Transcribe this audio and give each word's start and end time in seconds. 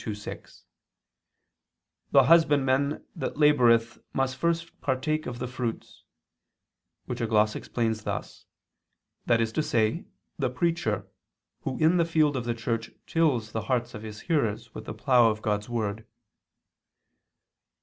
2:6, 0.03 0.63
"The 2.11 2.23
husbandman 2.23 3.05
that 3.15 3.35
laboreth 3.35 3.99
must 4.13 4.35
first 4.35 4.81
partake 4.81 5.27
of 5.27 5.37
the 5.37 5.45
fruits," 5.45 6.01
which 7.05 7.21
a 7.21 7.27
gloss 7.27 7.55
explains 7.55 8.01
thus, 8.03 8.45
"that 9.27 9.39
is 9.39 9.51
to 9.51 9.61
say, 9.61 10.05
the 10.39 10.49
preacher, 10.49 11.05
who 11.65 11.77
in 11.77 11.97
the 11.97 12.05
field 12.05 12.35
of 12.35 12.45
the 12.45 12.55
Church 12.55 12.89
tills 13.05 13.51
the 13.51 13.61
hearts 13.69 13.93
of 13.93 14.01
his 14.01 14.21
hearers 14.21 14.73
with 14.73 14.85
the 14.85 14.95
plough 14.95 15.29
of 15.29 15.43
God's 15.43 15.69
word." 15.69 16.03